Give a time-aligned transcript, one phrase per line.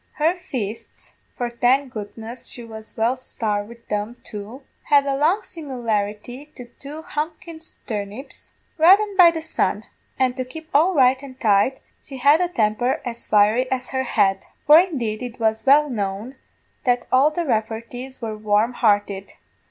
[0.13, 5.41] Her fists for, thank goodness, she was well sarved wid them too had a strong
[5.43, 9.83] simularity to two thumpin' turnips, reddened by the sun;
[10.17, 14.01] an' to keep all right and tight, she had a temper as fiery as her
[14.05, 16.35] head for, indeed, it was well known
[16.83, 19.33] that all the Rafferties were warm hearted.